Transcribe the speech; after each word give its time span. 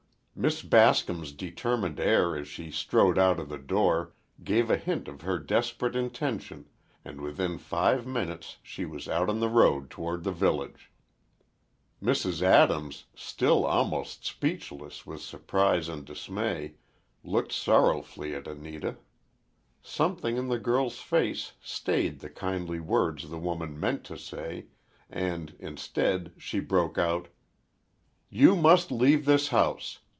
Miss 0.33 0.63
Bascom's 0.63 1.33
determined 1.33 1.99
air 1.99 2.35
as 2.35 2.47
she 2.47 2.71
strode 2.71 3.19
out 3.19 3.39
of 3.39 3.47
the 3.49 3.59
door 3.59 4.13
gave 4.43 4.71
a 4.71 4.77
hint 4.77 5.07
of 5.07 5.21
her 5.21 5.37
desperate 5.37 5.95
intention 5.95 6.67
and 7.05 7.21
within 7.21 7.59
five 7.59 8.07
minutes 8.07 8.57
she 8.63 8.83
was 8.83 9.07
out 9.07 9.29
on 9.29 9.39
the 9.39 9.49
road 9.49 9.91
toward 9.91 10.23
the 10.23 10.31
village. 10.31 10.89
Mrs. 12.01 12.41
Adams, 12.41 13.05
still 13.13 13.65
almost 13.65 14.25
speechless 14.25 15.05
with 15.05 15.21
surprise 15.21 15.87
and 15.87 16.05
dismay, 16.05 16.73
looked 17.23 17.51
sorrowfully 17.51 18.33
at 18.33 18.47
Anita. 18.47 18.97
Something 19.83 20.37
in 20.37 20.47
the 20.47 20.57
girl's 20.57 20.97
face 20.99 21.51
stayed 21.61 22.19
the 22.19 22.31
kindly 22.31 22.79
words 22.79 23.29
the 23.29 23.37
woman 23.37 23.79
meant 23.79 24.03
to 24.05 24.17
say, 24.17 24.67
and, 25.07 25.55
instead, 25.59 26.31
she 26.37 26.59
broke 26.59 26.97
out: 26.97 27.27
"You 28.29 28.55
must 28.55 28.89
leave 28.91 29.25
this 29.25 29.49
house! 29.49 29.99